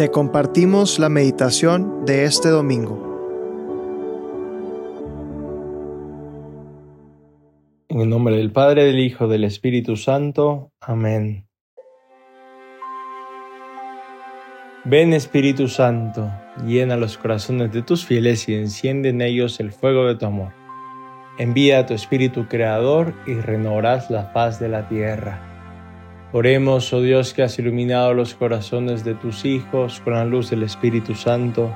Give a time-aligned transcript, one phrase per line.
[0.00, 2.96] Te compartimos la meditación de este domingo.
[7.90, 10.72] En el nombre del Padre, del Hijo, del Espíritu Santo.
[10.80, 11.46] Amén.
[14.86, 16.30] Ven Espíritu Santo,
[16.64, 20.54] llena los corazones de tus fieles y enciende en ellos el fuego de tu amor.
[21.36, 25.49] Envía a tu Espíritu Creador y renovarás la paz de la tierra.
[26.32, 30.62] Oremos, oh Dios, que has iluminado los corazones de tus hijos con la luz del
[30.62, 31.74] Espíritu Santo.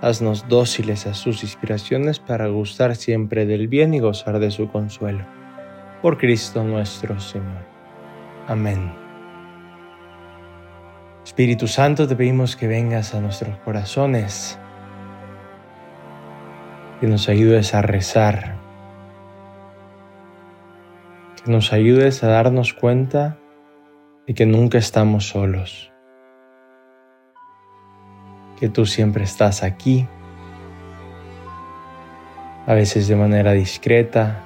[0.00, 5.26] Haznos dóciles a sus inspiraciones para gustar siempre del bien y gozar de su consuelo.
[6.00, 7.66] Por Cristo nuestro Señor.
[8.46, 8.92] Amén.
[11.24, 14.60] Espíritu Santo, te pedimos que vengas a nuestros corazones,
[17.00, 18.54] que nos ayudes a rezar,
[21.42, 23.38] que nos ayudes a darnos cuenta
[24.28, 25.90] y que nunca estamos solos,
[28.60, 30.06] que tú siempre estás aquí,
[32.66, 34.44] a veces de manera discreta,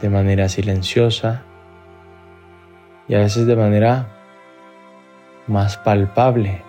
[0.00, 1.44] de manera silenciosa
[3.06, 4.08] y a veces de manera
[5.46, 6.64] más palpable.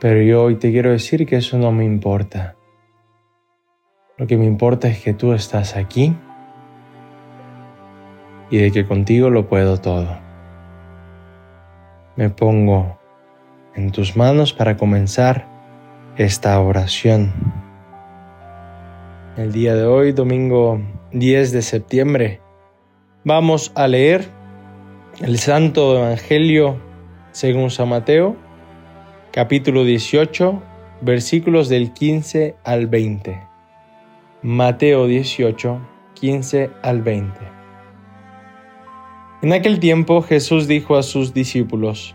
[0.00, 2.56] Pero yo hoy te quiero decir que eso no me importa.
[4.16, 6.16] Lo que me importa es que tú estás aquí
[8.50, 10.18] y de que contigo lo puedo todo.
[12.16, 12.98] Me pongo
[13.74, 15.46] en tus manos para comenzar
[16.16, 17.32] esta oración.
[19.36, 20.80] El día de hoy, domingo
[21.12, 22.40] 10 de septiembre,
[23.24, 24.28] vamos a leer
[25.20, 26.80] el Santo Evangelio
[27.30, 28.36] según San Mateo,
[29.30, 30.60] capítulo 18,
[31.00, 33.40] versículos del 15 al 20.
[34.42, 35.80] Mateo 18,
[36.14, 37.59] 15 al 20.
[39.42, 42.14] En aquel tiempo Jesús dijo a sus discípulos,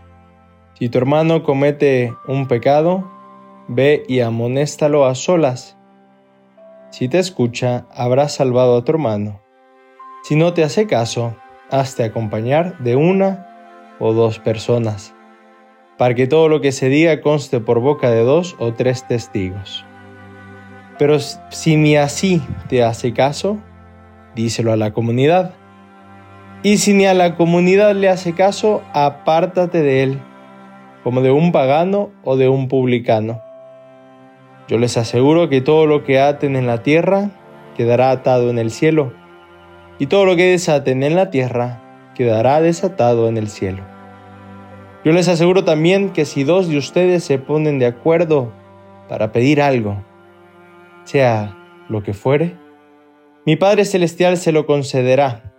[0.78, 3.10] Si tu hermano comete un pecado,
[3.66, 5.76] ve y amonéstalo a solas.
[6.90, 9.42] Si te escucha, habrás salvado a tu hermano.
[10.22, 11.34] Si no te hace caso,
[11.68, 13.48] hazte acompañar de una
[13.98, 15.12] o dos personas,
[15.98, 19.84] para que todo lo que se diga conste por boca de dos o tres testigos.
[20.96, 23.58] Pero si ni así te hace caso,
[24.36, 25.54] díselo a la comunidad
[26.66, 30.20] y si ni a la comunidad le hace caso, apártate de él,
[31.04, 33.40] como de un pagano o de un publicano.
[34.66, 37.30] Yo les aseguro que todo lo que aten en la tierra
[37.76, 39.12] quedará atado en el cielo,
[40.00, 43.84] y todo lo que desaten en la tierra quedará desatado en el cielo.
[45.04, 48.52] Yo les aseguro también que si dos de ustedes se ponen de acuerdo
[49.08, 50.02] para pedir algo,
[51.04, 51.56] sea
[51.88, 52.56] lo que fuere,
[53.44, 55.52] mi Padre Celestial se lo concederá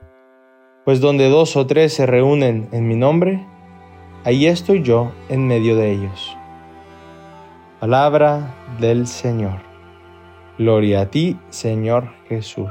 [0.88, 3.46] pues donde dos o tres se reúnen en mi nombre,
[4.24, 6.34] ahí estoy yo en medio de ellos.
[7.82, 9.60] Palabra del Señor.
[10.58, 12.70] Gloria a ti, Señor Jesús.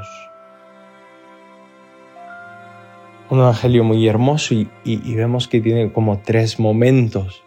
[3.28, 7.44] Un evangelio muy hermoso y, vemos que tiene como tres momentos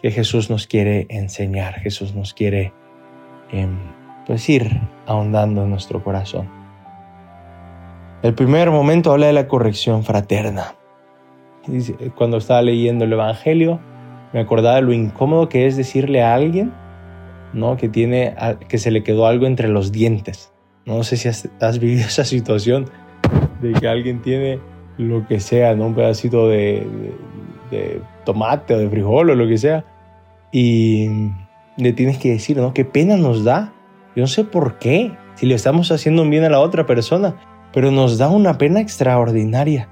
[0.00, 2.72] que Jesús nos quiere enseñar, Jesús nos quiere
[3.50, 3.76] em,
[4.26, 6.57] pues ir ahondando en nuestro corazón.
[8.20, 10.74] El primer momento habla de la corrección fraterna.
[12.16, 13.78] Cuando estaba leyendo el Evangelio,
[14.32, 16.72] me acordaba de lo incómodo que es decirle a alguien
[17.52, 17.76] ¿no?
[17.76, 18.34] que, tiene,
[18.68, 20.52] que se le quedó algo entre los dientes.
[20.84, 22.86] No sé si has, vivido esa situación
[23.62, 24.58] de que alguien tiene
[24.96, 25.86] lo que sea, ¿no?
[25.86, 26.84] un pedacito de,
[27.70, 29.84] de, tomate o de frijol o lo que sea,
[30.50, 31.08] y
[31.76, 32.74] le tienes que decir, ¿no?
[32.74, 33.72] ¿Qué pena nos da?
[34.16, 37.36] Yo no sé por qué, si le estamos haciendo un bien a la otra persona
[37.78, 39.88] pero nos da una pena extraordinaria.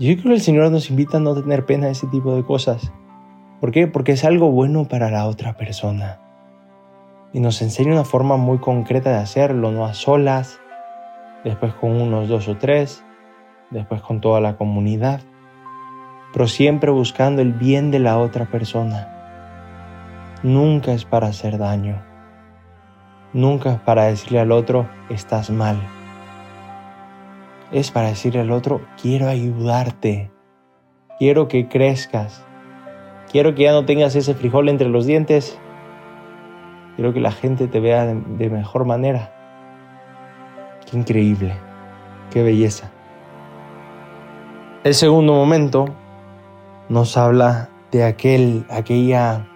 [0.00, 2.42] Yo creo que el Señor nos invita a no tener pena de ese tipo de
[2.42, 2.92] cosas.
[3.60, 3.86] ¿Por qué?
[3.86, 6.18] Porque es algo bueno para la otra persona.
[7.32, 10.58] Y nos enseña una forma muy concreta de hacerlo, no a solas,
[11.44, 13.04] después con unos dos o tres,
[13.70, 15.20] después con toda la comunidad,
[16.32, 19.06] pero siempre buscando el bien de la otra persona.
[20.42, 22.02] Nunca es para hacer daño.
[23.32, 25.80] Nunca es para decirle al otro, estás mal
[27.72, 30.30] es para decirle al otro, quiero ayudarte,
[31.18, 32.44] quiero que crezcas,
[33.30, 35.58] quiero que ya no tengas ese frijol entre los dientes,
[36.94, 39.32] quiero que la gente te vea de, mejor manera.
[40.88, 41.54] Qué increíble,
[42.30, 42.92] qué belleza.
[44.84, 45.86] El segundo momento
[46.90, 49.48] nos habla de aquel, aquella,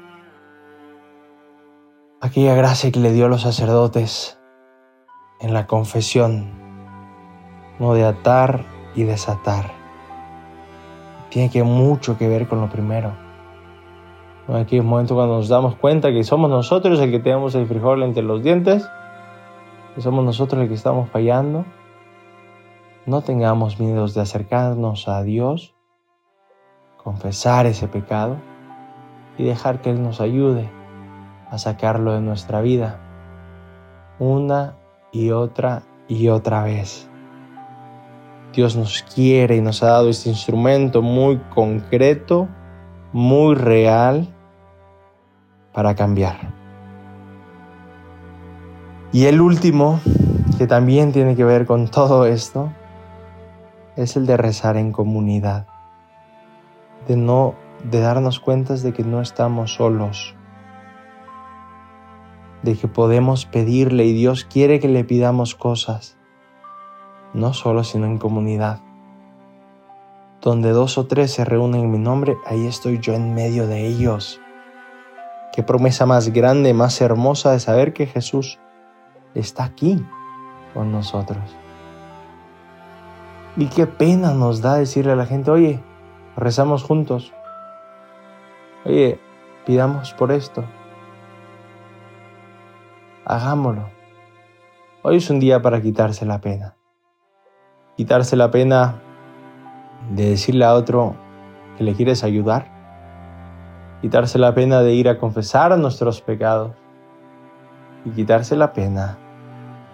[2.23, 4.39] aquella gracia que le dio a los sacerdotes
[5.41, 6.66] en la confesión
[7.79, 8.65] no de atar
[8.95, 9.71] y desatar.
[11.31, 13.13] Tiene que mucho que ver con lo primero.
[14.49, 17.67] Aquí es un momento cuando nos damos cuenta que somos nosotros el que tenemos el
[17.67, 18.89] frijol entre los dientes,
[19.95, 21.65] que somos nosotros el que estamos fallando.
[23.07, 25.75] No tengamos miedos de acercarnos a Dios,
[26.97, 28.37] confesar ese pecado
[29.37, 30.71] y dejar que Él nos ayude
[31.51, 33.01] a sacarlo de nuestra vida
[34.19, 34.77] una
[35.13, 37.11] y otra y otra vez.
[38.57, 42.49] Dios nos quiere y nos ha dado este instrumento muy concreto,
[43.13, 44.35] muy real
[45.75, 46.55] para cambiar.
[49.13, 50.01] Y el último,
[50.57, 52.73] que también tiene que ver con todo esto,
[53.95, 55.67] es el de rezar en comunidad,
[57.07, 57.55] de no
[57.85, 60.35] de darnos cuenta de que no estamos solos,
[62.63, 66.17] de que podemos pedirle y Dios quiere que le pidamos cosas,
[67.37, 68.81] no solo sino en comunidad.
[70.41, 73.87] Donde dos o tres se reúnen en mi nombre, ahí estoy yo en medio de
[73.87, 74.41] ellos.
[75.53, 78.59] Qué promesa más grande, más hermosa de saber que Jesús
[79.35, 80.05] está aquí
[80.75, 81.57] con nosotros.
[83.57, 85.81] Y qué pena nos da decirle a la gente, oye,
[86.37, 87.33] rezamos juntos.
[88.85, 89.21] Oye,
[89.65, 90.65] pidamos por esto
[93.27, 93.91] hagámoslo.
[95.03, 96.77] Hoy es un día para quitarse la pena.
[97.97, 99.01] Quitarse la pena
[100.11, 101.17] de decirle a otro
[101.79, 102.67] que le quieres ayudar.
[104.03, 106.73] Quitarse la pena de ir a confesar nuestros pecados.
[108.05, 109.19] Y quitarse la pena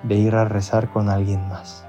[0.02, 1.86] de ir a rezar con alguien más.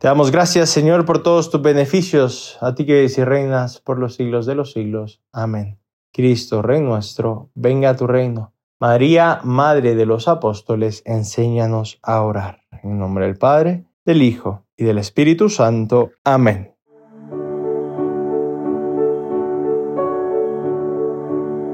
[0.00, 3.98] Te damos gracias, Señor, por todos tus beneficios, a ti que vives y reinas por
[3.98, 5.20] los siglos de los siglos.
[5.30, 5.78] Amén.
[6.10, 8.54] Cristo, Rey nuestro, venga a tu reino.
[8.80, 12.62] María, Madre de los Apóstoles, enséñanos a orar.
[12.82, 16.12] En nombre del Padre, del Hijo y del Espíritu Santo.
[16.24, 16.74] Amén.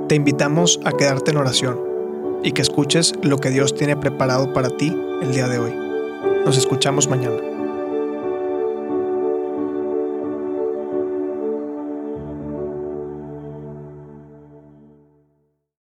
[0.08, 1.80] Te invitamos a quedarte en oración
[2.42, 4.92] y que escuches lo que Dios tiene preparado para ti
[5.22, 5.74] el día de hoy.
[6.44, 7.55] Nos escuchamos mañana.